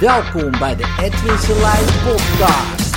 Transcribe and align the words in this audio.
Welkom 0.00 0.50
bij 0.50 0.76
de 0.76 0.96
Edwin 1.00 1.38
Selijn 1.38 1.84
podcast. 1.84 2.94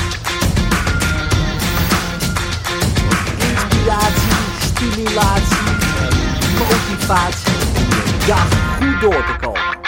Inspiratie, 3.40 4.32
stimulatie 4.60 5.68
en 6.00 6.14
motivatie 6.58 7.52
je 7.52 8.26
dag 8.28 8.78
goed 8.78 9.02
door 9.02 9.26
te 9.26 9.36
komen. 9.42 9.80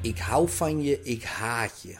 Ik 0.00 0.18
hou 0.18 0.48
van 0.48 0.82
je, 0.82 1.02
ik 1.02 1.22
haat 1.22 1.82
je. 1.82 1.98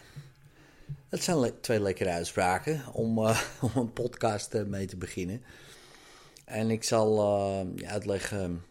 Dat 1.08 1.22
zijn 1.22 1.60
twee 1.60 1.80
lekkere 1.80 2.10
uitspraken 2.10 2.82
om, 2.92 3.18
eh, 3.18 3.40
om 3.60 3.70
een 3.74 3.92
podcast 3.92 4.54
eh, 4.54 4.64
mee 4.64 4.86
te 4.86 4.96
beginnen. 4.96 5.42
En 6.44 6.70
ik 6.70 6.84
zal 6.84 7.18
eh, 7.18 7.88
uitleggen 7.88 8.62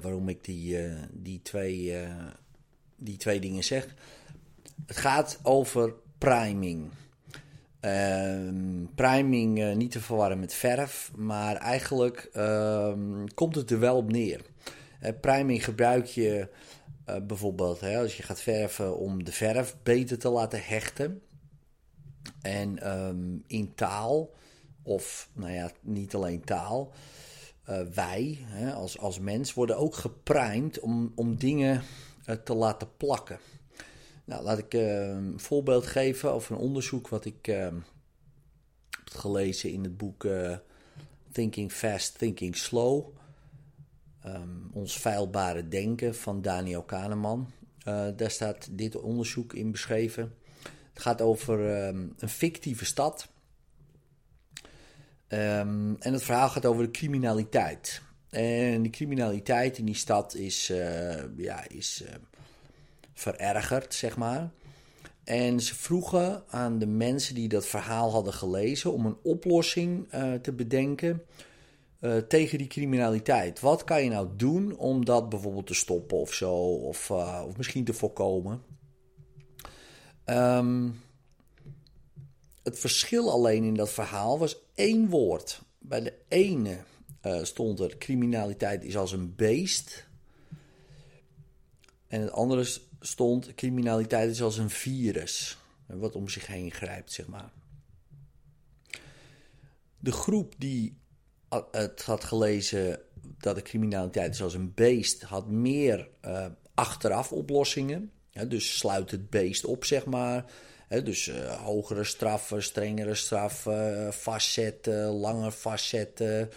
waarom 0.00 0.28
ik 0.28 0.44
die, 0.44 0.78
die, 1.10 1.42
twee, 1.42 1.94
die 3.04 3.16
twee 3.16 3.40
dingen 3.40 3.64
zeg. 3.64 3.94
Het 4.86 4.96
gaat 4.96 5.38
over 5.42 5.94
priming. 6.18 6.90
Ehm, 7.80 8.84
priming 8.94 9.62
eh, 9.62 9.76
niet 9.76 9.90
te 9.90 10.00
verwarren 10.00 10.38
met 10.38 10.54
verf, 10.54 11.10
maar 11.16 11.56
eigenlijk 11.56 12.28
ehm, 12.32 13.26
komt 13.34 13.54
het 13.54 13.70
er 13.70 13.78
wel 13.78 13.96
op 13.96 14.12
neer. 14.12 14.40
Priming 15.20 15.64
gebruik 15.64 16.06
je 16.06 16.48
eh, 17.04 17.16
bijvoorbeeld 17.22 17.80
hè, 17.80 17.98
als 17.98 18.16
je 18.16 18.22
gaat 18.22 18.40
verven 18.40 18.98
om 18.98 19.24
de 19.24 19.32
verf 19.32 19.76
beter 19.82 20.18
te 20.18 20.28
laten 20.28 20.62
hechten. 20.64 21.22
En 22.42 22.78
ehm, 22.78 23.36
in 23.46 23.74
taal, 23.74 24.30
of 24.82 25.28
nou 25.32 25.52
ja, 25.52 25.70
niet 25.80 26.14
alleen 26.14 26.44
taal, 26.44 26.92
eh, 27.64 27.80
wij 27.94 28.38
hè, 28.40 28.72
als, 28.72 28.98
als 28.98 29.18
mens 29.18 29.54
worden 29.54 29.76
ook 29.76 29.94
geprimed 29.94 30.80
om, 30.80 31.12
om 31.14 31.36
dingen 31.36 31.82
te 32.44 32.54
laten 32.54 32.96
plakken. 32.96 33.38
Nou, 34.24 34.42
laat 34.42 34.58
ik 34.58 34.74
eh, 34.74 35.08
een 35.08 35.40
voorbeeld 35.40 35.86
geven 35.86 36.32
over 36.32 36.54
een 36.54 36.60
onderzoek 36.60 37.08
wat 37.08 37.24
ik 37.24 37.48
eh, 37.48 37.68
heb 39.04 39.14
gelezen 39.14 39.70
in 39.70 39.82
het 39.82 39.96
boek 39.96 40.24
eh, 40.24 40.56
Thinking 41.32 41.72
Fast, 41.72 42.18
Thinking 42.18 42.56
Slow. 42.56 43.06
Ehm, 44.22 44.48
ons 44.72 44.96
feilbare 44.96 45.68
denken 45.68 46.14
van 46.14 46.42
Daniel 46.42 46.82
Kahneman. 46.82 47.50
Eh, 47.84 48.06
daar 48.16 48.30
staat 48.30 48.68
dit 48.70 48.96
onderzoek 48.96 49.52
in 49.52 49.70
beschreven. 49.70 50.34
Het 50.92 51.02
gaat 51.02 51.20
over 51.20 51.74
ehm, 51.74 52.06
een 52.18 52.28
fictieve 52.28 52.84
stad. 52.84 53.28
Ehm, 55.28 55.94
en 55.98 56.12
het 56.12 56.22
verhaal 56.22 56.48
gaat 56.48 56.66
over 56.66 56.84
de 56.84 56.90
criminaliteit. 56.90 58.02
En 58.32 58.82
de 58.82 58.90
criminaliteit 58.90 59.78
in 59.78 59.84
die 59.84 59.94
stad 59.94 60.34
is, 60.34 60.70
eh, 60.70 61.36
ja, 61.36 61.68
is 61.68 62.02
eh, 62.06 62.14
verergerd, 63.12 63.94
zeg 63.94 64.16
maar. 64.16 64.50
En 65.24 65.60
ze 65.60 65.74
vroegen 65.74 66.44
aan 66.48 66.78
de 66.78 66.86
mensen 66.86 67.34
die 67.34 67.48
dat 67.48 67.66
verhaal 67.66 68.10
hadden 68.12 68.32
gelezen 68.32 68.92
om 68.92 69.06
een 69.06 69.16
oplossing 69.22 70.06
eh, 70.10 70.34
te 70.34 70.52
bedenken 70.52 71.22
tegen 72.28 72.58
die 72.58 72.66
criminaliteit. 72.66 73.60
Wat 73.60 73.84
kan 73.84 74.04
je 74.04 74.10
nou 74.10 74.28
doen 74.36 74.76
om 74.76 75.04
dat 75.04 75.28
bijvoorbeeld 75.28 75.66
te 75.66 75.74
stoppen 75.74 76.18
of 76.18 76.32
zo, 76.32 76.54
of, 76.54 77.10
of 77.46 77.56
misschien 77.56 77.84
te 77.84 77.92
voorkomen? 77.92 78.62
Ehm, 80.24 80.88
het 82.62 82.78
verschil 82.78 83.30
alleen 83.30 83.64
in 83.64 83.74
dat 83.74 83.90
verhaal 83.90 84.38
was 84.38 84.56
één 84.74 85.08
woord. 85.08 85.62
Bij 85.78 86.00
de 86.00 86.14
ene 86.28 86.78
eh, 87.22 87.42
stond 87.42 87.80
er 87.80 87.98
criminaliteit 87.98 88.84
is 88.84 88.96
als 88.96 89.12
een 89.12 89.34
beest. 89.34 90.08
En 92.06 92.20
het 92.20 92.30
andere 92.30 92.66
stond 93.00 93.54
criminaliteit 93.54 94.30
is 94.30 94.42
als 94.42 94.58
een 94.58 94.70
virus. 94.70 95.58
Wat 95.86 96.14
om 96.14 96.28
zich 96.28 96.46
heen 96.46 96.70
grijpt, 96.70 97.12
zeg 97.12 97.26
maar. 97.26 97.52
De 99.98 100.12
groep 100.12 100.54
die 100.58 101.00
het 101.70 102.02
had 102.02 102.24
gelezen 102.24 103.00
dat 103.38 103.54
de 103.54 103.62
criminaliteit 103.62 104.34
is 104.34 104.42
als 104.42 104.54
een 104.54 104.74
beest, 104.74 105.22
had 105.22 105.48
meer 105.48 106.08
uh, 106.24 106.46
achteraf 106.74 107.32
oplossingen. 107.32 108.12
Ja, 108.32 108.44
dus 108.44 108.78
sluit 108.78 109.10
het 109.10 109.30
beest 109.30 109.64
op, 109.64 109.84
zeg 109.84 110.04
maar. 110.04 110.44
Dus 111.04 111.26
uh, 111.26 111.62
hogere 111.62 112.04
straffen, 112.04 112.62
strengere 112.62 113.14
straffen, 113.14 114.12
vastzetten, 114.12 115.06
langer 115.06 115.52
vastzetten. 115.52 116.50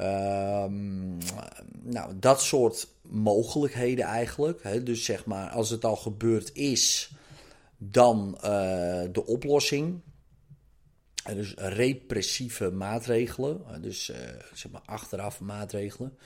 Um, 0.00 1.18
nou, 1.82 2.18
dat 2.18 2.42
soort 2.42 2.88
mogelijkheden 3.02 4.04
eigenlijk. 4.04 4.86
Dus 4.86 5.04
zeg 5.04 5.24
maar, 5.24 5.50
als 5.50 5.70
het 5.70 5.84
al 5.84 5.96
gebeurd 5.96 6.50
is, 6.52 7.10
dan 7.76 8.34
uh, 8.36 8.42
de 9.12 9.22
oplossing. 9.26 10.00
Dus 11.34 11.54
repressieve 11.56 12.70
maatregelen, 12.70 13.82
dus 13.82 14.12
zeg 14.54 14.70
maar 14.70 14.82
achteraf 14.84 15.40
maatregelen. 15.40 16.18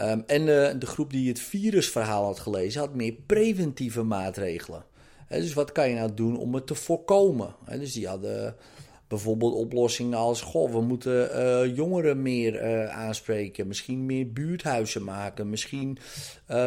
Um, 0.00 0.22
en 0.26 0.44
de 0.78 0.86
groep 0.86 1.10
die 1.10 1.28
het 1.28 1.40
virusverhaal 1.40 2.24
had 2.24 2.38
gelezen, 2.38 2.80
had 2.80 2.94
meer 2.94 3.14
preventieve 3.26 4.02
maatregelen. 4.02 4.84
Dus 5.28 5.54
wat 5.54 5.72
kan 5.72 5.88
je 5.88 5.94
nou 5.94 6.14
doen 6.14 6.38
om 6.38 6.54
het 6.54 6.66
te 6.66 6.74
voorkomen? 6.74 7.54
Dus 7.78 7.92
die 7.92 8.08
hadden 8.08 8.56
bijvoorbeeld 9.08 9.54
oplossingen 9.54 10.18
als: 10.18 10.40
goh, 10.40 10.72
we 10.72 10.80
moeten 10.80 11.30
uh, 11.38 11.76
jongeren 11.76 12.22
meer 12.22 12.88
aanspreken, 12.88 13.66
misschien 13.66 14.06
meer 14.06 14.32
buurthuizen 14.32 15.04
maken, 15.04 15.50
misschien 15.50 15.98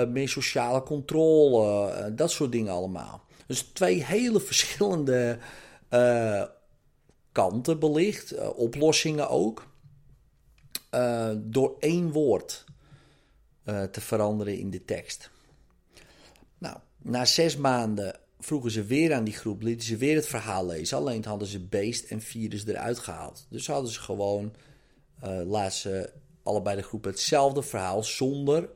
meer 0.08 0.30
sociale 0.30 0.84
controle, 0.84 2.14
dat 2.16 2.32
soort 2.32 2.52
dingen 2.52 2.74
allemaal. 2.74 3.22
Dus 3.48 3.62
twee 3.62 4.04
hele 4.04 4.40
verschillende 4.40 5.38
kanten 7.32 7.80
belicht, 7.80 8.54
oplossingen 8.56 9.30
ook, 9.30 9.68
door 11.36 11.76
één 11.80 12.12
woord 12.12 12.65
te 13.66 14.02
veranderen 14.02 14.58
in 14.58 14.70
de 14.70 14.86
tekst. 14.86 15.30
Nou, 16.58 16.78
na 16.98 17.26
zes 17.26 17.58
maanden 17.58 18.20
vroegen 18.40 18.72
ze 18.72 18.84
weer 18.84 19.14
aan 19.14 19.24
die 19.24 19.34
groep, 19.34 19.62
lieten 19.62 19.88
ze 19.88 19.98
weer 19.98 20.16
het 20.16 20.28
verhaal 20.28 20.66
lezen. 20.66 20.98
Alleen 20.98 21.26
hadden 21.26 21.48
ze 21.48 21.60
beest 21.60 22.12
en 22.12 22.22
virus 22.22 22.66
eruit 22.66 23.00
gehaald. 23.00 23.46
Dus 23.50 23.68
hadden 23.68 23.92
ze 23.92 24.00
gewoon, 24.00 24.54
uh, 25.24 25.42
laat 25.46 25.74
ze 25.74 26.14
allebei 26.44 26.76
de 26.76 26.84
groepen 26.84 27.12
hetzelfde 27.12 27.64
verhaal, 27.64 28.04
zonder 28.04 28.70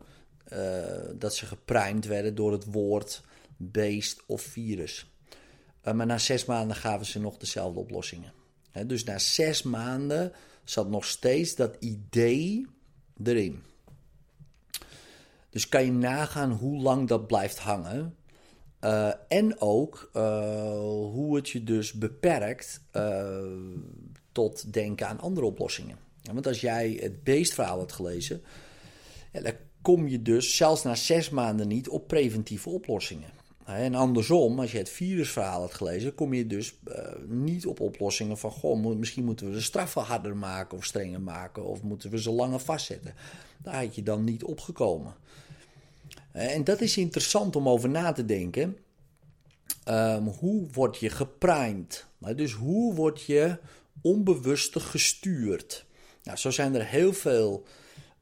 dat 1.15 1.35
ze 1.35 1.45
geprimed 1.45 2.05
werden 2.05 2.35
door 2.35 2.51
het 2.51 2.65
woord 2.65 3.21
beest 3.57 4.23
of 4.25 4.41
virus. 4.41 5.11
Maar 5.83 6.05
na 6.05 6.17
zes 6.17 6.45
maanden 6.45 6.75
gaven 6.75 7.05
ze 7.05 7.19
nog 7.19 7.37
dezelfde 7.37 7.79
oplossingen. 7.79 8.33
Dus 8.85 9.03
na 9.03 9.19
zes 9.19 9.63
maanden 9.63 10.31
zat 10.63 10.89
nog 10.89 11.05
steeds 11.05 11.55
dat 11.55 11.75
idee 11.79 12.67
erin. 13.23 13.63
Dus 15.49 15.69
kan 15.69 15.85
je 15.85 15.91
nagaan 15.91 16.51
hoe 16.51 16.81
lang 16.81 17.07
dat 17.07 17.27
blijft 17.27 17.59
hangen. 17.59 18.15
Uh, 18.83 19.11
en 19.27 19.61
ook 19.61 20.09
uh, 20.13 20.21
hoe 21.11 21.35
het 21.35 21.49
je 21.49 21.63
dus 21.63 21.93
beperkt 21.93 22.81
uh, 22.93 23.27
tot 24.31 24.73
denken 24.73 25.07
aan 25.07 25.19
andere 25.19 25.45
oplossingen. 25.45 25.97
Want 26.33 26.47
als 26.47 26.61
jij 26.61 26.97
het 27.01 27.23
beestverhaal 27.23 27.77
had 27.77 27.91
gelezen, 27.91 28.41
dan 29.31 29.53
kom 29.81 30.07
je 30.07 30.21
dus 30.21 30.55
zelfs 30.55 30.83
na 30.83 30.95
zes 30.95 31.29
maanden 31.29 31.67
niet 31.67 31.89
op 31.89 32.07
preventieve 32.07 32.69
oplossingen. 32.69 33.38
En 33.75 33.95
andersom, 33.95 34.59
als 34.59 34.71
je 34.71 34.77
het 34.77 34.89
virusverhaal 34.89 35.61
had 35.61 35.73
gelezen, 35.73 36.15
kom 36.15 36.33
je 36.33 36.47
dus 36.47 36.73
niet 37.27 37.65
op 37.65 37.79
oplossingen 37.79 38.37
van: 38.37 38.51
goh, 38.51 38.95
misschien 38.95 39.23
moeten 39.23 39.47
we 39.47 39.53
de 39.53 39.61
straffen 39.61 40.01
harder 40.01 40.37
maken 40.37 40.77
of 40.77 40.85
strenger 40.85 41.21
maken, 41.21 41.65
of 41.65 41.81
moeten 41.81 42.09
we 42.09 42.21
ze 42.21 42.31
langer 42.31 42.59
vastzetten. 42.59 43.13
Daar 43.57 43.83
had 43.83 43.95
je 43.95 44.03
dan 44.03 44.23
niet 44.23 44.43
opgekomen. 44.43 45.13
En 46.31 46.63
dat 46.63 46.81
is 46.81 46.97
interessant 46.97 47.55
om 47.55 47.69
over 47.69 47.89
na 47.89 48.11
te 48.11 48.25
denken. 48.25 48.77
Um, 49.89 50.27
hoe 50.27 50.67
word 50.71 50.97
je 50.97 51.09
geprimed? 51.09 52.05
Dus 52.35 52.53
hoe 52.53 52.93
word 52.93 53.21
je 53.21 53.57
onbewustig 54.01 54.91
gestuurd? 54.91 55.85
Nou, 56.23 56.37
zo 56.37 56.51
zijn 56.51 56.75
er 56.75 56.85
heel 56.85 57.13
veel 57.13 57.65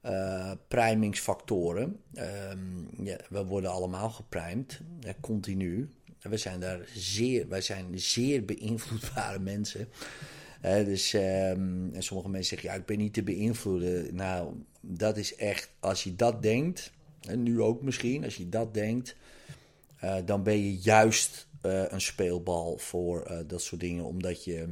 uh, 0.05 0.51
primingsfactoren. 0.67 1.99
Um, 2.13 2.89
ja, 3.03 3.17
we 3.29 3.45
worden 3.45 3.71
allemaal 3.71 4.09
geprimed, 4.09 4.81
continu. 5.21 5.89
We 6.21 6.37
zijn 6.37 6.59
daar 6.59 6.79
zeer, 6.93 7.47
wij 7.47 7.61
zijn 7.61 7.99
zeer 7.99 8.45
beïnvloedbare 8.45 9.39
mensen. 9.53 9.87
Dus 10.61 11.13
um, 11.13 11.93
en 11.93 12.03
sommige 12.03 12.29
mensen 12.29 12.49
zeggen, 12.49 12.69
ja, 12.69 12.75
ik 12.75 12.85
ben 12.85 12.97
niet 12.97 13.13
te 13.13 13.23
beïnvloeden. 13.23 14.15
Nou, 14.15 14.53
dat 14.81 15.17
is 15.17 15.35
echt, 15.35 15.69
als 15.79 16.03
je 16.03 16.15
dat 16.15 16.41
denkt, 16.41 16.91
en 17.21 17.43
nu 17.43 17.61
ook 17.61 17.81
misschien, 17.81 18.23
als 18.23 18.35
je 18.35 18.49
dat 18.49 18.73
denkt, 18.73 19.15
uh, 20.03 20.15
dan 20.25 20.43
ben 20.43 20.57
je 20.57 20.75
juist 20.75 21.47
uh, 21.65 21.83
een 21.87 22.01
speelbal 22.01 22.77
voor 22.77 23.43
dat 23.47 23.61
soort 23.61 23.81
dingen, 23.81 24.05
omdat 24.05 24.43
je, 24.43 24.67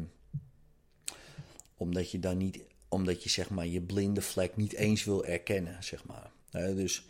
omdat 1.77 2.11
je 2.11 2.19
dan 2.19 2.37
niet, 2.37 2.59
omdat 2.95 3.23
je 3.23 3.29
zeg 3.29 3.49
maar 3.49 3.67
je 3.67 3.81
blinde 3.81 4.21
vlek 4.21 4.55
niet 4.55 4.73
eens 4.73 5.03
wil 5.03 5.25
erkennen, 5.25 5.83
zeg 5.83 6.05
maar. 6.05 6.31
dus 6.51 7.05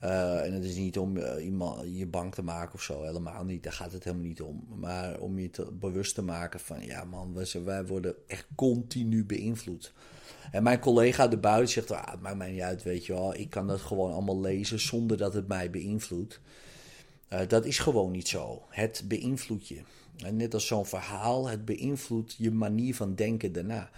en 0.00 0.52
het 0.52 0.64
is 0.64 0.76
niet 0.76 0.98
om 0.98 1.18
iemand 1.18 1.96
je 1.96 2.06
bang 2.06 2.34
te 2.34 2.42
maken 2.42 2.74
of 2.74 2.82
zo, 2.82 3.02
helemaal 3.02 3.44
niet. 3.44 3.62
Daar 3.62 3.72
gaat 3.72 3.92
het 3.92 4.04
helemaal 4.04 4.26
niet 4.26 4.42
om. 4.42 4.66
Maar 4.76 5.18
om 5.18 5.38
je 5.38 5.50
te, 5.50 5.72
bewust 5.72 6.14
te 6.14 6.22
maken 6.22 6.60
van, 6.60 6.84
ja 6.84 7.04
man, 7.04 7.34
wij, 7.34 7.62
wij 7.64 7.86
worden 7.86 8.14
echt 8.26 8.46
continu 8.54 9.24
beïnvloed. 9.24 9.92
En 10.50 10.62
mijn 10.62 10.78
collega 10.78 11.28
de 11.28 11.36
buiten 11.36 11.72
zegt, 11.72 11.90
ah, 11.90 12.10
het 12.10 12.20
maakt 12.20 12.36
mij 12.36 12.50
niet 12.50 12.60
uit, 12.60 12.82
weet 12.82 13.06
je 13.06 13.12
wel. 13.12 13.34
Ik 13.34 13.50
kan 13.50 13.66
dat 13.66 13.80
gewoon 13.80 14.12
allemaal 14.12 14.40
lezen 14.40 14.80
zonder 14.80 15.16
dat 15.16 15.34
het 15.34 15.48
mij 15.48 15.70
beïnvloedt. 15.70 16.40
Dat 17.48 17.64
is 17.64 17.78
gewoon 17.78 18.10
niet 18.10 18.28
zo. 18.28 18.62
Het 18.68 19.02
beïnvloedt 19.04 19.68
je. 19.68 19.80
En 20.16 20.36
net 20.36 20.54
als 20.54 20.66
zo'n 20.66 20.86
verhaal, 20.86 21.48
het 21.48 21.64
beïnvloedt 21.64 22.34
je 22.38 22.50
manier 22.50 22.94
van 22.94 23.14
denken 23.14 23.52
daarna. 23.52 23.90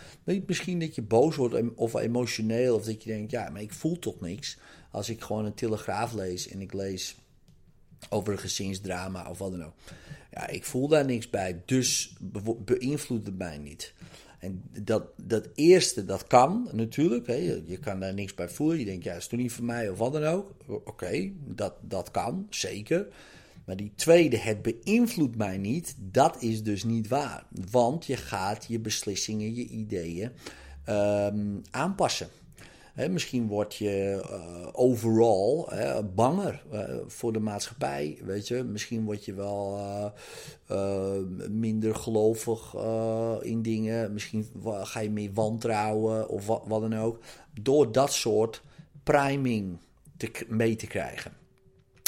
Misschien 0.46 0.80
dat 0.80 0.94
je 0.94 1.02
boos 1.02 1.36
wordt 1.36 1.74
of 1.74 1.94
emotioneel, 1.94 2.74
of 2.74 2.84
dat 2.84 3.02
je 3.02 3.10
denkt, 3.10 3.30
ja, 3.30 3.48
maar 3.48 3.62
ik 3.62 3.72
voel 3.72 3.98
toch 3.98 4.20
niks. 4.20 4.58
Als 4.90 5.08
ik 5.08 5.20
gewoon 5.22 5.44
een 5.44 5.54
telegraaf 5.54 6.12
lees 6.12 6.48
en 6.48 6.60
ik 6.60 6.72
lees 6.72 7.16
over 8.08 8.32
een 8.32 8.38
gezinsdrama 8.38 9.30
of 9.30 9.38
wat 9.38 9.50
dan 9.50 9.64
ook. 9.64 9.74
Ja, 10.30 10.46
ik 10.46 10.64
voel 10.64 10.88
daar 10.88 11.04
niks 11.04 11.30
bij, 11.30 11.62
dus 11.64 12.16
beïnvloedt 12.58 13.26
het 13.26 13.38
mij 13.38 13.58
niet. 13.58 13.94
En 14.46 14.62
dat, 14.82 15.04
dat 15.22 15.48
eerste, 15.54 16.04
dat 16.04 16.26
kan 16.26 16.68
natuurlijk. 16.72 17.26
Hè. 17.26 17.60
Je, 17.66 17.78
kan 17.78 18.00
daar 18.00 18.14
niks 18.14 18.34
bij 18.34 18.48
voelen. 18.48 18.78
Je 18.78 18.84
denkt, 18.84 19.04
ja, 19.04 19.14
is 19.14 19.26
toch 19.26 19.38
niet 19.38 19.52
voor 19.52 19.64
mij 19.64 19.88
of 19.88 19.98
wat 19.98 20.12
dan 20.12 20.24
ook. 20.24 20.50
Oké, 20.66 21.30
dat, 21.44 21.74
dat 21.80 22.10
kan, 22.10 22.46
zeker. 22.50 23.06
Maar 23.64 23.76
die 23.76 23.92
tweede, 23.94 24.38
het 24.38 24.62
beïnvloedt 24.62 25.36
mij 25.36 25.58
niet, 25.58 25.96
dat 25.98 26.42
is 26.42 26.62
dus 26.62 26.84
niet 26.84 27.08
waar. 27.08 27.46
Want 27.70 28.06
je 28.06 28.16
gaat 28.16 28.64
je 28.68 28.78
beslissingen, 28.78 29.54
je 29.54 29.66
ideeën 29.66 30.30
um, 30.88 31.62
aanpassen. 31.70 32.28
Misschien 33.10 33.46
word 33.46 33.74
je 33.74 34.22
uh, 34.30 34.68
overal 34.72 35.72
banger 36.14 36.62
uh, 36.72 36.80
voor 37.06 37.32
de 37.32 37.40
maatschappij. 37.40 38.18
Weet 38.24 38.48
je? 38.48 38.62
Misschien 38.62 39.04
word 39.04 39.24
je 39.24 39.34
wel 39.34 39.78
uh, 40.70 41.16
minder 41.48 41.94
gelovig 41.94 42.74
in 43.40 43.62
dingen. 43.62 44.12
Misschien 44.12 44.46
ga 44.64 45.00
je 45.00 45.10
meer 45.10 45.32
wantrouwen 45.32 46.28
of 46.28 46.46
wat, 46.46 46.62
wat 46.66 46.80
dan 46.80 46.98
ook. 46.98 47.18
Door 47.60 47.92
dat 47.92 48.12
soort 48.12 48.62
priming 49.02 49.78
te, 50.16 50.30
mee 50.48 50.76
te 50.76 50.86
krijgen. 50.86 51.32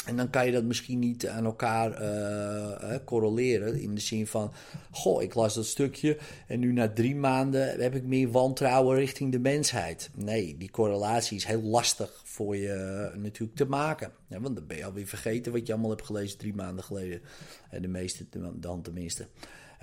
En 0.09 0.15
dan 0.15 0.29
kan 0.29 0.45
je 0.45 0.51
dat 0.51 0.63
misschien 0.63 0.99
niet 0.99 1.27
aan 1.27 1.45
elkaar 1.45 2.01
uh, 2.01 2.95
correleren. 3.05 3.81
In 3.81 3.95
de 3.95 4.01
zin 4.01 4.27
van: 4.27 4.51
Goh, 4.91 5.21
ik 5.21 5.33
las 5.33 5.53
dat 5.53 5.65
stukje. 5.65 6.17
En 6.47 6.59
nu 6.59 6.71
na 6.71 6.93
drie 6.93 7.15
maanden 7.15 7.81
heb 7.81 7.95
ik 7.95 8.03
meer 8.03 8.31
wantrouwen 8.31 8.95
richting 8.97 9.31
de 9.31 9.39
mensheid. 9.39 10.09
Nee, 10.15 10.57
die 10.57 10.71
correlatie 10.71 11.37
is 11.37 11.45
heel 11.45 11.61
lastig 11.61 12.21
voor 12.23 12.55
je 12.57 12.73
eh, 12.73 13.19
natuurlijk 13.19 13.57
te 13.57 13.65
maken. 13.65 14.11
Ja, 14.27 14.39
want 14.39 14.55
dan 14.55 14.67
ben 14.67 14.77
je 14.77 14.85
alweer 14.85 15.07
vergeten 15.07 15.51
wat 15.51 15.67
je 15.67 15.73
allemaal 15.73 15.91
hebt 15.91 16.05
gelezen 16.05 16.37
drie 16.37 16.53
maanden 16.53 16.83
geleden. 16.83 17.21
De 17.81 17.87
meeste, 17.87 18.25
dan 18.55 18.81
tenminste. 18.81 19.27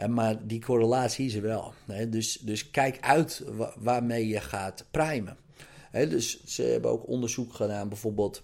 Maar 0.09 0.47
die 0.47 0.61
correlatie 0.61 1.27
is 1.27 1.35
er 1.35 1.43
wel. 1.43 1.73
Dus, 2.09 2.39
dus 2.39 2.71
kijk 2.71 3.01
uit 3.01 3.45
waarmee 3.79 4.29
je 4.29 4.41
gaat 4.41 4.87
primen. 4.91 5.37
Dus 5.93 6.45
ze 6.45 6.63
hebben 6.63 6.91
ook 6.91 7.09
onderzoek 7.09 7.55
gedaan, 7.55 7.89
bijvoorbeeld 7.89 8.43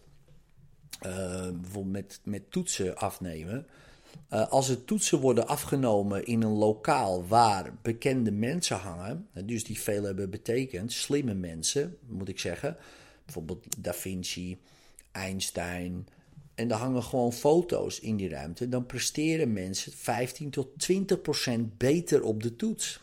bijvoorbeeld 1.01 1.91
met, 1.91 2.21
met 2.25 2.51
toetsen 2.51 2.97
afnemen. 2.97 3.67
Uh, 4.33 4.49
als 4.51 4.69
er 4.69 4.85
toetsen 4.85 5.21
worden 5.21 5.47
afgenomen 5.47 6.25
in 6.27 6.43
een 6.43 6.53
lokaal 6.53 7.27
waar 7.27 7.75
bekende 7.83 8.31
mensen 8.31 8.77
hangen, 8.77 9.29
dus 9.45 9.65
die 9.65 9.81
veel 9.81 10.03
hebben 10.03 10.31
betekend, 10.31 10.93
slimme 10.93 11.35
mensen 11.35 11.97
moet 12.07 12.29
ik 12.29 12.39
zeggen, 12.39 12.77
bijvoorbeeld 13.25 13.83
Da 13.83 13.95
Vinci, 13.95 14.61
Einstein, 15.13 16.09
en 16.55 16.71
er 16.71 16.77
hangen 16.77 17.03
gewoon 17.03 17.33
foto's 17.33 18.01
in 18.01 18.17
die 18.17 18.29
ruimte, 18.29 18.69
dan 18.69 18.87
presteren 18.87 19.53
mensen 19.53 19.93
15 19.93 20.51
tot 20.51 20.79
20 20.79 21.21
procent 21.21 21.79
beter 21.79 22.23
op 22.23 22.43
de 22.43 22.57
toets. 22.57 23.01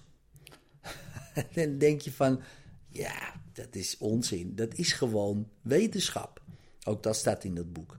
dan 1.54 1.78
denk 1.78 2.02
je 2.02 2.12
van, 2.12 2.42
ja, 2.88 3.34
dat 3.54 3.76
is 3.76 3.98
onzin. 3.98 4.56
Dat 4.56 4.74
is 4.74 4.92
gewoon 4.92 5.50
wetenschap. 5.62 6.42
Ook 6.84 7.04
dat 7.04 7.16
staat 7.16 7.44
in 7.44 7.56
dat 7.56 7.74
boek. 7.74 7.98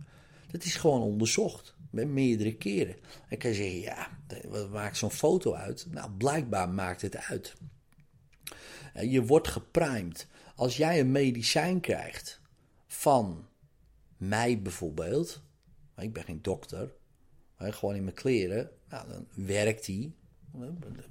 Dat 0.50 0.64
is 0.64 0.74
gewoon 0.76 1.02
onderzocht. 1.02 1.74
Met 1.90 2.08
meerdere 2.08 2.54
keren. 2.54 2.96
En 3.28 3.38
kan 3.38 3.50
je 3.50 3.56
zeggen, 3.56 3.80
ja, 3.80 4.18
wat 4.48 4.70
maakt 4.70 4.96
zo'n 4.96 5.10
foto 5.10 5.54
uit? 5.54 5.86
Nou, 5.90 6.10
blijkbaar 6.10 6.68
maakt 6.68 7.02
het 7.02 7.16
uit. 7.16 7.54
Je 9.00 9.24
wordt 9.24 9.48
geprimed. 9.48 10.26
Als 10.54 10.76
jij 10.76 11.00
een 11.00 11.12
medicijn 11.12 11.80
krijgt 11.80 12.40
van 12.86 13.46
mij 14.16 14.62
bijvoorbeeld. 14.62 15.42
Ik 15.96 16.12
ben 16.12 16.24
geen 16.24 16.42
dokter. 16.42 16.92
Gewoon 17.58 17.94
in 17.94 18.04
mijn 18.04 18.16
kleren. 18.16 18.70
Nou, 18.88 19.08
dan 19.08 19.26
werkt 19.46 19.86
hij. 19.86 20.12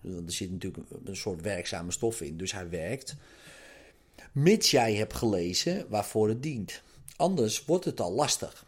Er 0.03 0.31
zit 0.31 0.51
natuurlijk 0.51 0.91
een 1.03 1.15
soort 1.15 1.41
werkzame 1.41 1.91
stof 1.91 2.21
in. 2.21 2.37
Dus 2.37 2.51
hij 2.51 2.69
werkt. 2.69 3.15
Mits 4.31 4.71
jij 4.71 4.95
hebt 4.95 5.13
gelezen 5.13 5.89
waarvoor 5.89 6.29
het 6.29 6.43
dient. 6.43 6.83
Anders 7.19 7.65
wordt 7.65 7.85
het 7.85 7.99
al 7.99 8.11
lastig. 8.11 8.65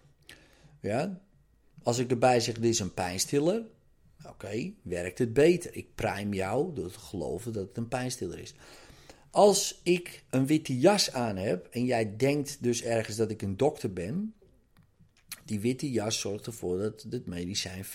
Ja? 0.81 1.21
Als 1.83 1.98
ik 1.98 2.12
erbij 2.12 2.39
zeg, 2.39 2.56
dit 2.56 2.63
is 2.71 2.80
een 2.80 2.94
pijnstiller. 2.94 3.63
Oké, 4.25 4.71
werkt 4.81 5.18
het 5.18 5.33
beter. 5.33 5.75
Ik 5.75 5.95
prime 5.95 6.36
jou 6.36 6.74
door 6.74 6.92
te 6.92 7.00
geloven 7.00 7.53
dat 7.53 7.68
het 7.68 7.77
een 7.77 7.88
pijnstiller 7.88 8.39
is. 8.39 8.53
Als 9.30 9.80
ik 9.83 10.24
een 10.30 10.45
witte 10.45 10.80
jas 10.80 11.12
aan 11.12 11.36
heb 11.36 11.68
en 11.68 11.86
jij 11.86 12.15
denkt 12.15 12.57
dus 12.62 12.81
ergens 12.81 13.15
dat 13.15 13.30
ik 13.30 13.42
een 13.42 13.57
dokter 13.57 13.94
ben, 13.94 14.33
die 15.45 15.59
witte 15.59 15.92
jas 15.92 16.19
zorgt 16.19 16.45
ervoor 16.45 16.77
dat 16.77 17.06
het 17.09 17.25
medicijn 17.25 17.86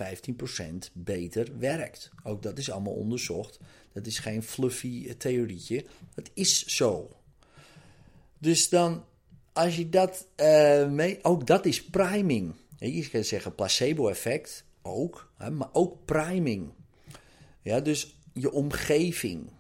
15% 0.89 0.93
beter 0.93 1.59
werkt. 1.59 2.11
Ook 2.23 2.43
dat 2.43 2.59
is 2.59 2.71
allemaal 2.71 2.95
onderzocht. 2.95 3.59
Dat 3.93 4.07
is 4.07 4.19
geen 4.19 4.43
fluffy 4.43 5.15
theorietje. 5.17 5.85
Dat 6.15 6.31
is 6.35 6.67
zo. 6.67 7.11
Dus 8.39 8.69
dan 8.69 9.05
als 9.57 9.77
je 9.77 9.89
dat 9.89 10.27
uh, 10.37 10.89
mee, 10.89 11.25
ook 11.25 11.47
dat 11.47 11.67
is 11.67 11.85
priming. 11.85 12.55
Je 12.79 13.09
kan 13.09 13.25
zeggen 13.25 13.55
placebo-effect 13.55 14.65
ook, 14.83 15.33
hè, 15.37 15.51
maar 15.51 15.69
ook 15.73 16.05
priming. 16.05 16.71
Ja, 17.63 17.81
dus 17.81 18.17
je 18.33 18.53
omgeving, 18.53 19.51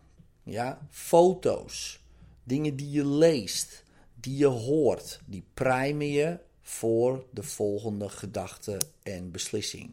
ja, 0.43 0.87
foto's, 0.90 2.00
dingen 2.44 2.76
die 2.76 2.90
je 2.90 3.06
leest, 3.06 3.84
die 4.15 4.36
je 4.36 4.46
hoort, 4.46 5.20
die 5.26 5.44
primen 5.55 6.10
je 6.10 6.38
voor 6.62 7.26
de 7.31 7.43
volgende 7.43 8.08
gedachte 8.08 8.81
en 9.03 9.31
beslissing. 9.31 9.93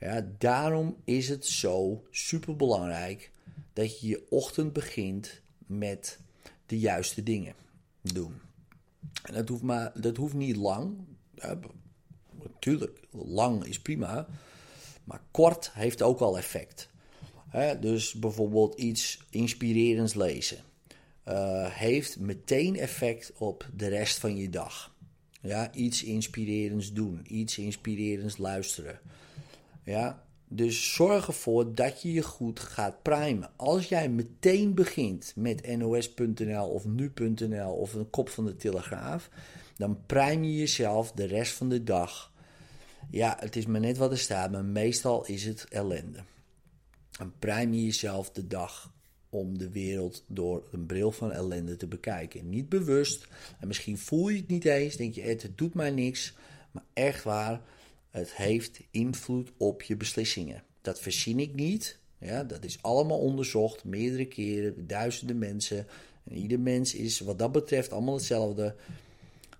Ja, 0.00 0.26
daarom 0.38 0.96
is 1.04 1.28
het 1.28 1.46
zo 1.46 2.04
super 2.10 2.56
belangrijk 2.56 3.30
dat 3.72 4.00
je 4.00 4.08
je 4.08 4.26
ochtend 4.30 4.72
begint 4.72 5.40
met 5.66 6.18
de 6.66 6.78
juiste 6.78 7.22
dingen 7.22 7.54
doen. 8.00 8.40
En 9.22 9.34
dat 9.34 9.48
hoeft, 9.48 9.62
maar, 9.62 10.00
dat 10.00 10.16
hoeft 10.16 10.34
niet 10.34 10.56
lang. 10.56 10.96
Natuurlijk, 12.42 13.00
lang 13.10 13.64
is 13.64 13.80
prima. 13.80 14.26
Maar 15.04 15.20
kort 15.30 15.72
heeft 15.72 16.02
ook 16.02 16.20
al 16.20 16.36
effect. 16.38 16.88
dus 17.80 18.12
bijvoorbeeld 18.12 18.78
iets 18.78 19.24
inspirerends 19.30 20.14
lezen. 20.14 20.58
Uh, 21.28 21.66
heeft 21.70 22.18
meteen 22.18 22.76
effect 22.76 23.32
op 23.36 23.68
de 23.74 23.88
rest 23.88 24.18
van 24.18 24.36
je 24.36 24.48
dag. 24.48 24.94
Ja, 25.40 25.72
iets 25.74 26.04
inspirerends 26.04 26.92
doen, 26.92 27.20
iets 27.26 27.58
inspirerends 27.58 28.36
luisteren. 28.36 29.00
Ja, 29.84 30.24
dus 30.56 30.94
zorg 30.94 31.26
ervoor 31.26 31.74
dat 31.74 32.02
je 32.02 32.12
je 32.12 32.22
goed 32.22 32.60
gaat 32.60 33.02
primen. 33.02 33.50
Als 33.56 33.88
jij 33.88 34.08
meteen 34.08 34.74
begint 34.74 35.32
met 35.36 35.76
nos.nl 35.76 36.66
of 36.66 36.84
nu.nl 36.84 37.72
of 37.72 37.94
een 37.94 38.10
kop 38.10 38.28
van 38.28 38.44
de 38.44 38.56
telegraaf, 38.56 39.30
dan 39.76 39.98
prime 40.06 40.46
je 40.46 40.58
jezelf 40.58 41.12
de 41.12 41.24
rest 41.24 41.52
van 41.52 41.68
de 41.68 41.84
dag. 41.84 42.32
Ja, 43.10 43.36
het 43.40 43.56
is 43.56 43.66
maar 43.66 43.80
net 43.80 43.96
wat 43.96 44.10
er 44.10 44.18
staat, 44.18 44.50
maar 44.50 44.64
meestal 44.64 45.26
is 45.26 45.44
het 45.44 45.66
ellende. 45.68 46.18
Dan 47.10 47.32
prime 47.38 47.76
je 47.76 47.84
jezelf 47.84 48.30
de 48.30 48.46
dag 48.46 48.92
om 49.30 49.58
de 49.58 49.70
wereld 49.70 50.24
door 50.26 50.68
een 50.72 50.86
bril 50.86 51.12
van 51.12 51.32
ellende 51.32 51.76
te 51.76 51.86
bekijken. 51.86 52.48
Niet 52.48 52.68
bewust, 52.68 53.28
en 53.60 53.66
misschien 53.66 53.98
voel 53.98 54.28
je 54.28 54.36
het 54.36 54.48
niet 54.48 54.64
eens, 54.64 54.96
denk 54.96 55.14
je, 55.14 55.22
het 55.22 55.50
doet 55.54 55.74
mij 55.74 55.90
niks, 55.90 56.34
maar 56.70 56.84
echt 56.92 57.24
waar 57.24 57.60
het 58.12 58.34
heeft 58.36 58.80
invloed 58.90 59.52
op 59.56 59.82
je 59.82 59.96
beslissingen. 59.96 60.62
Dat 60.80 61.00
verzin 61.00 61.38
ik 61.40 61.54
niet. 61.54 61.98
Ja, 62.18 62.44
dat 62.44 62.64
is 62.64 62.82
allemaal 62.82 63.18
onderzocht, 63.18 63.84
meerdere 63.84 64.24
keren, 64.24 64.86
duizenden 64.86 65.38
mensen. 65.38 65.86
En 66.24 66.36
ieder 66.36 66.60
mens 66.60 66.94
is 66.94 67.20
wat 67.20 67.38
dat 67.38 67.52
betreft 67.52 67.92
allemaal 67.92 68.14
hetzelfde. 68.14 68.74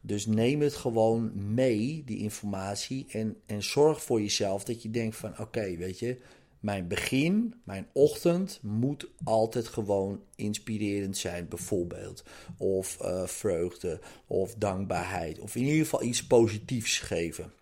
Dus 0.00 0.26
neem 0.26 0.60
het 0.60 0.74
gewoon 0.74 1.54
mee, 1.54 2.02
die 2.06 2.18
informatie. 2.18 3.06
En, 3.10 3.36
en 3.46 3.62
zorg 3.62 4.02
voor 4.02 4.20
jezelf 4.20 4.64
dat 4.64 4.82
je 4.82 4.90
denkt 4.90 5.16
van 5.16 5.38
oké, 5.38 5.76
weet 5.76 5.98
je, 5.98 6.18
mijn 6.60 6.88
begin, 6.88 7.54
mijn 7.64 7.86
ochtend 7.92 8.58
moet 8.62 9.08
altijd 9.24 9.66
gewoon 9.66 10.20
inspirerend 10.36 11.16
zijn, 11.16 11.48
bijvoorbeeld. 11.48 12.24
Of 12.56 12.98
uh, 13.02 13.26
vreugde, 13.26 14.00
of 14.26 14.54
dankbaarheid, 14.54 15.38
of 15.38 15.56
in 15.56 15.62
ieder 15.62 15.78
geval 15.78 16.02
iets 16.02 16.26
positiefs 16.26 16.98
geven. 16.98 17.52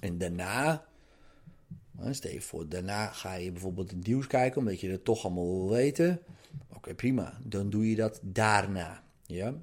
En 0.00 0.18
daarna, 0.18 0.84
stel 2.10 2.30
je 2.30 2.40
voor, 2.40 2.68
daarna 2.68 3.06
ga 3.06 3.34
je 3.34 3.52
bijvoorbeeld 3.52 3.90
het 3.90 4.06
nieuws 4.06 4.26
kijken, 4.26 4.58
omdat 4.58 4.80
je 4.80 4.90
het 4.90 5.04
toch 5.04 5.24
allemaal 5.24 5.58
wil 5.58 5.70
weten. 5.70 6.20
Oké, 6.74 6.94
prima. 6.94 7.38
Dan 7.42 7.70
doe 7.70 7.90
je 7.90 7.96
dat 7.96 8.20
daarna. 8.22 9.02
Ja? 9.26 9.54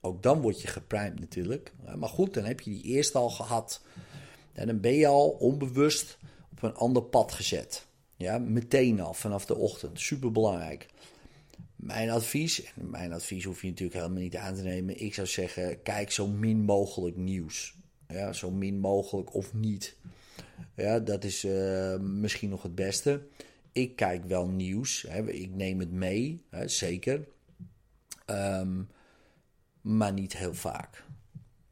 Ook 0.00 0.22
dan 0.22 0.40
word 0.40 0.60
je 0.60 0.68
geprimed 0.68 1.20
natuurlijk. 1.20 1.72
Maar 1.96 2.08
goed, 2.08 2.34
dan 2.34 2.44
heb 2.44 2.60
je 2.60 2.70
die 2.70 2.82
eerst 2.82 3.14
al 3.14 3.30
gehad. 3.30 3.82
En 4.52 4.66
dan 4.66 4.80
ben 4.80 4.94
je 4.94 5.06
al 5.06 5.28
onbewust 5.28 6.18
op 6.52 6.62
een 6.62 6.74
ander 6.74 7.02
pad 7.02 7.32
gezet. 7.32 7.86
Ja, 8.16 8.38
meteen 8.38 9.00
al 9.00 9.14
vanaf 9.14 9.46
de 9.46 9.56
ochtend. 9.56 10.00
Super 10.00 10.32
belangrijk. 10.32 10.86
Mijn 11.76 12.10
advies, 12.10 12.62
en 12.62 12.90
mijn 12.90 13.12
advies 13.12 13.44
hoef 13.44 13.62
je 13.62 13.68
natuurlijk 13.68 13.98
helemaal 13.98 14.22
niet 14.22 14.36
aan 14.36 14.54
te 14.54 14.62
nemen. 14.62 15.00
Ik 15.00 15.14
zou 15.14 15.26
zeggen, 15.26 15.82
kijk 15.82 16.10
zo 16.10 16.26
min 16.26 16.64
mogelijk 16.64 17.16
nieuws. 17.16 17.74
Ja, 18.10 18.32
zo 18.32 18.50
min 18.50 18.78
mogelijk 18.78 19.34
of 19.34 19.54
niet. 19.54 19.96
Ja, 20.74 20.98
dat 20.98 21.24
is 21.24 21.44
uh, 21.44 21.96
misschien 21.96 22.50
nog 22.50 22.62
het 22.62 22.74
beste. 22.74 23.26
Ik 23.72 23.96
kijk 23.96 24.24
wel 24.24 24.48
nieuws. 24.48 25.04
Hè. 25.08 25.30
Ik 25.30 25.54
neem 25.54 25.78
het 25.78 25.90
mee, 25.90 26.44
hè, 26.50 26.68
zeker. 26.68 27.28
Um, 28.26 28.88
maar 29.80 30.12
niet 30.12 30.36
heel 30.36 30.54
vaak. 30.54 31.04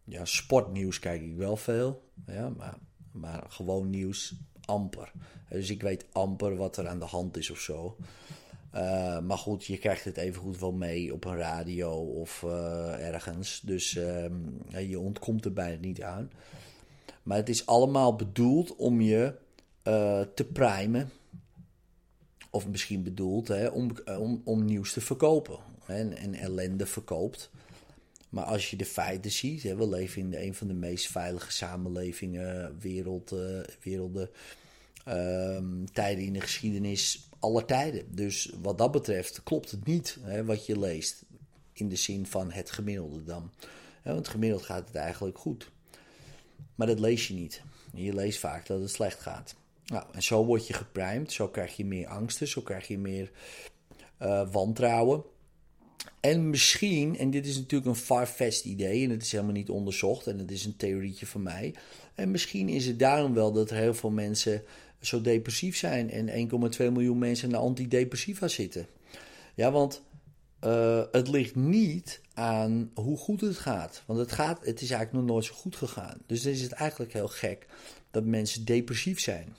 Ja, 0.04 0.24
sportnieuws 0.24 0.98
kijk 0.98 1.22
ik 1.22 1.36
wel 1.36 1.56
veel. 1.56 2.10
Ja, 2.26 2.48
maar, 2.48 2.78
maar 3.12 3.44
gewoon 3.48 3.90
nieuws 3.90 4.34
amper. 4.64 5.12
Dus 5.48 5.70
ik 5.70 5.82
weet 5.82 6.06
amper 6.12 6.56
wat 6.56 6.76
er 6.76 6.88
aan 6.88 6.98
de 6.98 7.04
hand 7.04 7.36
is 7.36 7.50
of 7.50 7.58
zo. 7.58 7.96
Uh, 8.74 9.20
maar 9.20 9.38
goed, 9.38 9.64
je 9.64 9.78
krijgt 9.78 10.04
het 10.04 10.16
even 10.16 10.40
goed 10.40 10.58
wel 10.58 10.72
mee 10.72 11.12
op 11.12 11.24
een 11.24 11.36
radio 11.36 11.90
of 11.92 12.42
uh, 12.42 13.06
ergens. 13.06 13.60
Dus 13.60 13.94
uh, 13.94 14.88
je 14.88 14.98
ontkomt 14.98 15.44
er 15.44 15.52
bijna 15.52 15.80
niet 15.80 16.02
aan. 16.02 16.30
Maar 17.22 17.36
het 17.36 17.48
is 17.48 17.66
allemaal 17.66 18.16
bedoeld 18.16 18.76
om 18.76 19.00
je 19.00 19.34
uh, 19.84 20.20
te 20.34 20.44
primen. 20.44 21.10
Of 22.50 22.68
misschien 22.68 23.02
bedoeld 23.02 23.48
hè, 23.48 23.66
om, 23.66 23.90
om, 24.18 24.40
om 24.44 24.64
nieuws 24.64 24.92
te 24.92 25.00
verkopen. 25.00 25.58
En, 25.86 26.16
en 26.16 26.34
ellende 26.34 26.86
verkoopt. 26.86 27.50
Maar 28.28 28.44
als 28.44 28.70
je 28.70 28.76
de 28.76 28.84
feiten 28.84 29.30
ziet, 29.30 29.62
hè, 29.62 29.76
we 29.76 29.88
leven 29.88 30.22
in 30.22 30.34
een 30.34 30.54
van 30.54 30.66
de 30.66 30.74
meest 30.74 31.06
veilige 31.06 31.52
samenlevingen, 31.52 32.78
wereld, 32.80 33.34
werelden, 33.82 34.30
tijden 35.92 36.24
in 36.24 36.32
de 36.32 36.40
geschiedenis 36.40 37.28
aller 37.38 37.64
tijden. 37.64 38.14
Dus 38.14 38.52
wat 38.60 38.78
dat 38.78 38.90
betreft 38.90 39.42
klopt 39.42 39.70
het 39.70 39.84
niet 39.84 40.18
hè, 40.20 40.44
wat 40.44 40.66
je 40.66 40.78
leest 40.78 41.24
in 41.72 41.88
de 41.88 41.96
zin 41.96 42.26
van 42.26 42.50
het 42.52 42.70
gemiddelde 42.70 43.24
dan. 43.24 43.50
Want 44.02 44.28
gemiddeld 44.28 44.62
gaat 44.62 44.86
het 44.86 44.96
eigenlijk 44.96 45.38
goed. 45.38 45.70
Maar 46.74 46.86
dat 46.86 47.00
lees 47.00 47.28
je 47.28 47.34
niet. 47.34 47.62
Je 47.94 48.14
leest 48.14 48.38
vaak 48.38 48.66
dat 48.66 48.80
het 48.80 48.90
slecht 48.90 49.20
gaat. 49.20 49.54
Nou, 49.84 50.04
en 50.12 50.22
zo 50.22 50.44
word 50.44 50.66
je 50.66 50.72
geprimed, 50.72 51.32
zo 51.32 51.48
krijg 51.48 51.76
je 51.76 51.84
meer 51.84 52.06
angsten, 52.06 52.48
zo 52.48 52.62
krijg 52.62 52.88
je 52.88 52.98
meer 52.98 53.30
uh, 54.22 54.52
wantrouwen. 54.52 55.22
En 56.20 56.50
misschien, 56.50 57.18
en 57.18 57.30
dit 57.30 57.46
is 57.46 57.56
natuurlijk 57.56 57.90
een 57.90 58.02
farfetched 58.02 58.64
idee 58.64 59.04
en 59.04 59.10
het 59.10 59.22
is 59.22 59.32
helemaal 59.32 59.52
niet 59.52 59.70
onderzocht 59.70 60.26
en 60.26 60.38
het 60.38 60.50
is 60.50 60.64
een 60.64 60.76
theorietje 60.76 61.26
van 61.26 61.42
mij. 61.42 61.74
En 62.14 62.30
misschien 62.30 62.68
is 62.68 62.86
het 62.86 62.98
daarom 62.98 63.34
wel 63.34 63.52
dat 63.52 63.70
er 63.70 63.76
heel 63.76 63.94
veel 63.94 64.10
mensen 64.10 64.62
zo 65.00 65.20
depressief 65.20 65.76
zijn 65.76 66.10
en 66.10 66.50
1,2 66.78 66.92
miljoen 66.92 67.18
mensen 67.18 67.50
naar 67.50 67.60
antidepressiva 67.60 68.48
zitten. 68.48 68.86
Ja, 69.54 69.70
want 69.70 70.02
uh, 70.64 71.02
het 71.12 71.28
ligt 71.28 71.54
niet 71.54 72.20
aan 72.34 72.90
hoe 72.94 73.16
goed 73.16 73.40
het 73.40 73.58
gaat. 73.58 74.02
Want 74.06 74.18
het, 74.18 74.32
gaat, 74.32 74.58
het 74.64 74.80
is 74.80 74.90
eigenlijk 74.90 75.12
nog 75.12 75.34
nooit 75.34 75.44
zo 75.44 75.54
goed 75.54 75.76
gegaan. 75.76 76.18
Dus 76.26 76.42
dan 76.42 76.52
is 76.52 76.62
het 76.62 76.72
eigenlijk 76.72 77.12
heel 77.12 77.28
gek 77.28 77.66
dat 78.10 78.24
mensen 78.24 78.64
depressief 78.64 79.20
zijn. 79.20 79.56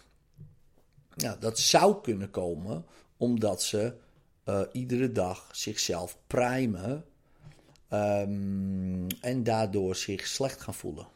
Nou, 1.16 1.40
dat 1.40 1.60
zou 1.60 2.02
kunnen 2.02 2.32
komen 2.32 2.86
omdat 3.18 3.64
ze 3.64 3.94
uh, 4.50 4.62
iedere 4.72 5.12
dag 5.12 5.50
zichzelf 5.52 6.18
primen 6.28 7.06
um, 7.94 9.08
en 9.22 9.44
daardoor 9.44 9.96
zich 9.96 10.28
slecht 10.28 10.62
gaan 10.62 10.74
voelen. 10.74 11.08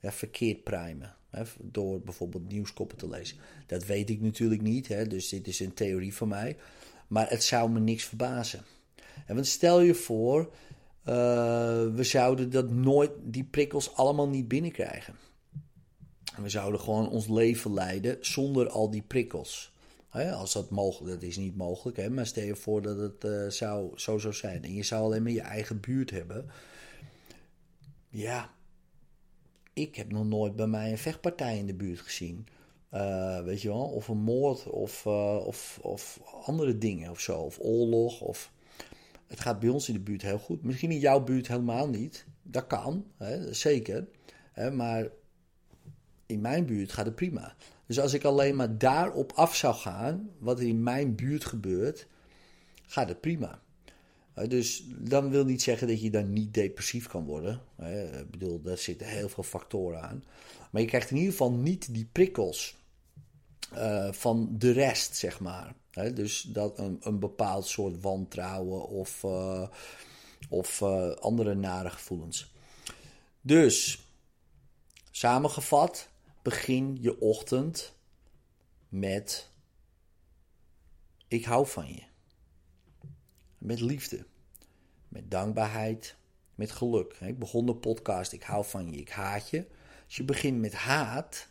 Ja, 0.00 0.12
verkeerd 0.12 0.62
primen. 0.64 1.16
Hè, 1.30 1.42
door 1.62 2.00
bijvoorbeeld 2.00 2.48
nieuwskoppen 2.48 2.96
te 2.96 3.08
lezen. 3.08 3.36
Dat 3.66 3.84
weet 3.84 4.10
ik 4.10 4.20
natuurlijk 4.20 4.62
niet, 4.62 4.88
hè, 4.88 5.06
dus 5.06 5.28
dit 5.28 5.46
is 5.46 5.60
een 5.60 5.74
theorie 5.74 6.14
van 6.14 6.28
mij. 6.28 6.56
Maar 7.06 7.28
het 7.28 7.42
zou 7.44 7.70
me 7.70 7.80
niks 7.80 8.04
verbazen. 8.04 8.64
En 9.26 9.34
want 9.34 9.46
stel 9.46 9.80
je 9.80 9.94
voor, 9.94 10.40
uh, 10.40 11.14
we 11.94 12.00
zouden 12.00 12.50
dat 12.50 12.70
nooit, 12.70 13.10
die 13.22 13.44
prikkels 13.44 13.94
allemaal 13.94 14.28
niet 14.28 14.48
binnenkrijgen. 14.48 15.14
we 16.36 16.48
zouden 16.48 16.80
gewoon 16.80 17.08
ons 17.08 17.28
leven 17.28 17.74
leiden 17.74 18.16
zonder 18.20 18.68
al 18.68 18.90
die 18.90 19.02
prikkels 19.02 19.72
als 20.10 20.52
dat 20.52 20.70
mogelijk, 20.70 21.20
dat 21.20 21.22
is 21.22 21.36
niet 21.36 21.56
mogelijk, 21.56 21.96
hè, 21.96 22.10
maar 22.10 22.26
stel 22.26 22.44
je 22.44 22.56
voor 22.56 22.82
dat 22.82 22.98
het 22.98 23.24
uh, 23.24 23.48
zou, 23.48 23.98
zo 23.98 24.18
zou 24.18 24.34
zijn. 24.34 24.64
En 24.64 24.74
je 24.74 24.82
zou 24.82 25.04
alleen 25.04 25.22
maar 25.22 25.32
je 25.32 25.40
eigen 25.40 25.80
buurt 25.80 26.10
hebben. 26.10 26.46
Ja, 28.08 28.50
ik 29.72 29.96
heb 29.96 30.12
nog 30.12 30.26
nooit 30.26 30.56
bij 30.56 30.66
mij 30.66 30.90
een 30.90 30.98
vechtpartij 30.98 31.58
in 31.58 31.66
de 31.66 31.74
buurt 31.74 32.00
gezien. 32.00 32.46
Uh, 32.94 33.42
weet 33.42 33.62
je 33.62 33.68
wel, 33.68 33.84
of 33.84 34.08
een 34.08 34.22
moord 34.22 34.66
of, 34.66 35.04
uh, 35.04 35.46
of, 35.46 35.78
of 35.82 36.20
andere 36.44 36.78
dingen 36.78 37.10
of 37.10 37.20
zo. 37.20 37.38
Of 37.38 37.58
oorlog. 37.60 38.20
Of... 38.20 38.52
Het 39.26 39.40
gaat 39.40 39.60
bij 39.60 39.68
ons 39.68 39.88
in 39.88 39.94
de 39.94 40.00
buurt 40.00 40.22
heel 40.22 40.38
goed. 40.38 40.62
Misschien 40.62 40.90
in 40.90 40.98
jouw 40.98 41.24
buurt 41.24 41.48
helemaal 41.48 41.88
niet. 41.88 42.26
Dat 42.42 42.66
kan, 42.66 43.04
hè, 43.16 43.54
zeker. 43.54 44.08
Hè, 44.52 44.70
maar 44.70 45.08
in 46.28 46.40
mijn 46.40 46.66
buurt 46.66 46.92
gaat 46.92 47.06
het 47.06 47.14
prima. 47.14 47.54
Dus 47.86 48.00
als 48.00 48.12
ik 48.12 48.24
alleen 48.24 48.56
maar 48.56 48.78
daarop 48.78 49.32
af 49.32 49.56
zou 49.56 49.74
gaan, 49.74 50.30
wat 50.38 50.58
er 50.58 50.66
in 50.66 50.82
mijn 50.82 51.14
buurt 51.14 51.44
gebeurt, 51.44 52.06
gaat 52.86 53.08
het 53.08 53.20
prima. 53.20 53.60
Dus 54.48 54.84
dan 54.88 55.30
wil 55.30 55.44
niet 55.44 55.62
zeggen 55.62 55.88
dat 55.88 56.00
je 56.00 56.10
dan 56.10 56.32
niet 56.32 56.54
depressief 56.54 57.06
kan 57.06 57.24
worden. 57.24 57.60
Ik 58.18 58.30
bedoel, 58.30 58.62
daar 58.62 58.78
zitten 58.78 59.06
heel 59.06 59.28
veel 59.28 59.42
factoren 59.42 60.02
aan. 60.02 60.24
Maar 60.70 60.82
je 60.82 60.88
krijgt 60.88 61.10
in 61.10 61.16
ieder 61.16 61.30
geval 61.30 61.52
niet 61.52 61.94
die 61.94 62.08
prikkels 62.12 62.76
uh, 63.74 64.12
van 64.12 64.48
de 64.58 64.70
rest, 64.70 65.16
zeg 65.16 65.40
maar. 65.40 65.74
Dus 66.14 66.42
dat 66.42 66.78
een, 66.78 66.96
een 67.00 67.18
bepaald 67.18 67.66
soort 67.66 68.00
wantrouwen 68.00 68.88
of, 68.88 69.24
of 70.48 70.82
andere 71.20 71.54
nare 71.54 71.90
gevoelens. 71.90 72.52
Dus, 73.40 74.02
samengevat, 75.10 76.08
begin 76.48 76.98
je 77.00 77.20
ochtend 77.20 77.94
met: 78.88 79.50
Ik 81.28 81.44
hou 81.44 81.66
van 81.66 81.88
je. 81.88 82.02
Met 83.58 83.80
liefde, 83.80 84.26
met 85.08 85.30
dankbaarheid, 85.30 86.16
met 86.54 86.70
geluk. 86.70 87.16
Ik 87.20 87.38
begon 87.38 87.66
de 87.66 87.76
podcast: 87.76 88.32
Ik 88.32 88.42
hou 88.42 88.64
van 88.64 88.92
je, 88.92 88.98
ik 88.98 89.10
haat 89.10 89.50
je. 89.50 89.66
Als 90.04 90.16
je 90.16 90.24
begint 90.24 90.58
met 90.58 90.72
haat, 90.72 91.48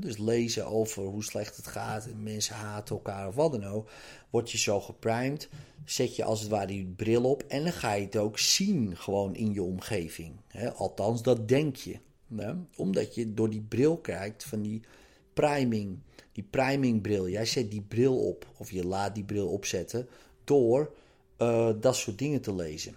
dus 0.00 0.18
lezen 0.18 0.66
over 0.66 1.02
hoe 1.02 1.24
slecht 1.24 1.56
het 1.56 1.66
gaat 1.66 2.06
en 2.06 2.22
mensen 2.22 2.54
haten 2.54 2.94
elkaar 2.94 3.28
of 3.28 3.34
wat 3.34 3.52
dan 3.52 3.64
ook, 3.64 3.90
word 4.30 4.50
je 4.50 4.58
zo 4.58 4.80
geprimed, 4.80 5.48
zet 5.84 6.16
je 6.16 6.24
als 6.24 6.40
het 6.40 6.48
ware 6.48 6.66
die 6.66 6.86
bril 6.86 7.24
op 7.24 7.42
en 7.42 7.62
dan 7.62 7.72
ga 7.72 7.92
je 7.92 8.04
het 8.04 8.16
ook 8.16 8.38
zien 8.38 8.96
gewoon 8.96 9.34
in 9.34 9.52
je 9.52 9.62
omgeving. 9.62 10.40
Althans, 10.74 11.22
dat 11.22 11.48
denk 11.48 11.76
je. 11.76 12.06
Omdat 12.76 13.14
je 13.14 13.34
door 13.34 13.50
die 13.50 13.64
bril 13.68 13.96
kijkt 13.96 14.44
van 14.44 14.62
die 14.62 14.82
priming, 15.32 15.98
die 16.32 16.46
primingbril. 16.50 17.28
Jij 17.28 17.46
zet 17.46 17.70
die 17.70 17.82
bril 17.82 18.18
op 18.18 18.46
of 18.56 18.70
je 18.70 18.86
laat 18.86 19.14
die 19.14 19.24
bril 19.24 19.48
opzetten 19.48 20.08
door 20.44 20.94
uh, 21.38 21.70
dat 21.80 21.96
soort 21.96 22.18
dingen 22.18 22.40
te 22.40 22.54
lezen. 22.54 22.96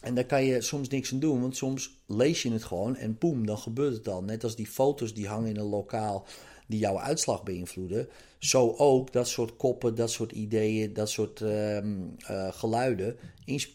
En 0.00 0.14
daar 0.14 0.24
kan 0.24 0.44
je 0.44 0.60
soms 0.60 0.88
niks 0.88 1.12
aan 1.12 1.18
doen, 1.18 1.40
want 1.40 1.56
soms 1.56 2.02
lees 2.06 2.42
je 2.42 2.52
het 2.52 2.64
gewoon 2.64 2.96
en 2.96 3.18
poem, 3.18 3.46
dan 3.46 3.58
gebeurt 3.58 3.94
het 3.94 4.08
al. 4.08 4.22
Net 4.22 4.44
als 4.44 4.56
die 4.56 4.66
foto's 4.66 5.14
die 5.14 5.28
hangen 5.28 5.48
in 5.48 5.56
een 5.56 5.64
lokaal 5.64 6.26
die 6.68 6.78
jouw 6.78 6.98
uitslag 6.98 7.42
beïnvloeden. 7.42 8.08
Zo 8.38 8.74
ook 8.76 9.12
dat 9.12 9.28
soort 9.28 9.56
koppen, 9.56 9.94
dat 9.94 10.10
soort 10.10 10.32
ideeën, 10.32 10.92
dat 10.92 11.10
soort 11.10 11.40
uh, 11.40 11.76
uh, 11.76 12.52
geluiden. 12.52 13.16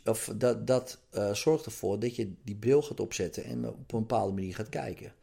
Of 0.06 0.32
dat 0.36 0.68
dat 0.68 1.00
uh, 1.12 1.34
zorgt 1.34 1.66
ervoor 1.66 2.00
dat 2.00 2.16
je 2.16 2.34
die 2.44 2.56
bril 2.56 2.82
gaat 2.82 3.00
opzetten 3.00 3.44
en 3.44 3.68
op 3.68 3.94
een 3.94 4.00
bepaalde 4.00 4.34
manier 4.34 4.56
gaat 4.56 4.70
kijken. 4.70 5.14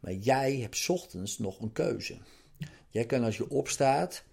Maar 0.00 0.12
jij 0.12 0.56
hebt 0.56 0.88
ochtends 0.88 1.38
nog 1.38 1.60
een 1.60 1.72
keuze. 1.72 2.16
Jij 2.88 3.06
kan 3.06 3.24
als 3.24 3.36
je 3.36 3.50
opstaat 3.50 4.24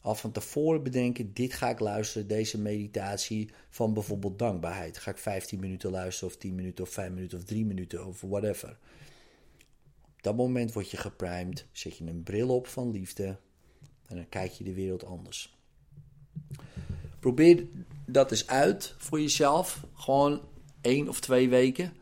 al 0.00 0.14
van 0.14 0.32
tevoren 0.32 0.82
bedenken: 0.82 1.32
dit 1.32 1.52
ga 1.52 1.68
ik 1.68 1.80
luisteren, 1.80 2.28
deze 2.28 2.58
meditatie 2.58 3.50
van 3.70 3.94
bijvoorbeeld 3.94 4.38
dankbaarheid. 4.38 4.98
Ga 4.98 5.10
ik 5.10 5.18
15 5.18 5.60
minuten 5.60 5.90
luisteren, 5.90 6.34
of 6.34 6.40
10 6.40 6.54
minuten, 6.54 6.84
of 6.84 6.90
5 6.90 7.10
minuten, 7.10 7.38
of 7.38 7.44
3 7.44 7.64
minuten, 7.64 8.06
of 8.06 8.20
whatever. 8.20 8.78
Op 10.18 10.24
dat 10.24 10.36
moment 10.36 10.72
word 10.72 10.90
je 10.90 10.96
geprimed, 10.96 11.66
zet 11.72 11.96
je 11.96 12.06
een 12.06 12.22
bril 12.22 12.48
op 12.48 12.66
van 12.66 12.90
liefde, 12.90 13.38
En 14.06 14.16
dan 14.16 14.28
kijk 14.28 14.52
je 14.52 14.64
de 14.64 14.74
wereld 14.74 15.04
anders. 15.04 15.56
Probeer 17.20 17.66
dat 18.06 18.30
eens 18.30 18.46
uit 18.46 18.94
voor 18.98 19.20
jezelf. 19.20 19.84
Gewoon 19.94 20.40
één 20.80 21.08
of 21.08 21.20
twee 21.20 21.48
weken. 21.48 21.92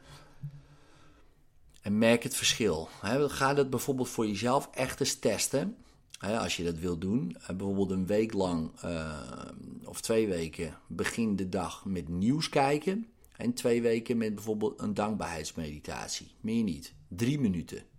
En 1.83 1.99
merk 1.99 2.23
het 2.23 2.37
verschil. 2.37 2.89
Ga 3.29 3.55
dat 3.55 3.71
bijvoorbeeld 3.71 4.09
voor 4.09 4.27
jezelf 4.27 4.69
echt 4.73 5.01
eens 5.01 5.15
testen. 5.15 5.77
Als 6.19 6.57
je 6.57 6.65
dat 6.65 6.79
wil 6.79 6.99
doen. 6.99 7.37
Bijvoorbeeld 7.47 7.91
een 7.91 8.07
week 8.07 8.33
lang 8.33 8.81
eh, 8.81 9.51
of 9.85 10.01
twee 10.01 10.29
weken 10.29 10.79
begin 10.87 11.37
de 11.37 11.49
dag 11.49 11.85
met 11.85 12.09
nieuws 12.09 12.49
kijken. 12.49 13.07
En 13.37 13.55
twee 13.55 13.83
weken 13.83 14.17
met 14.17 14.35
bijvoorbeeld 14.35 14.81
een 14.81 14.95
dankbaarheidsmeditatie. 14.95 16.31
Meer 16.41 16.63
niet. 16.63 16.95
Drie 17.09 17.41
minuten 17.41 17.95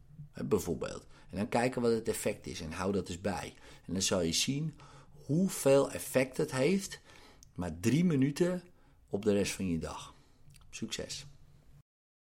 bijvoorbeeld. 0.46 1.06
En 1.30 1.38
dan 1.38 1.50
kijken 1.50 1.82
wat 1.82 1.92
het 1.92 2.08
effect 2.08 2.48
is 2.48 2.62
en 2.62 2.72
hou 2.72 2.92
dat 2.92 3.10
eens 3.10 3.22
bij. 3.22 3.54
En 3.86 3.94
dan 3.94 4.02
zal 4.02 4.22
je 4.22 4.34
zien 4.34 4.76
hoeveel 5.26 5.92
effect 5.92 6.38
het 6.38 6.52
heeft. 6.52 7.00
Maar 7.56 7.80
drie 7.80 8.06
minuten 8.06 8.64
op 9.10 9.24
de 9.24 9.34
rest 9.34 9.52
van 9.52 9.68
je 9.68 9.80
dag. 9.80 10.14
Succes! 10.70 11.26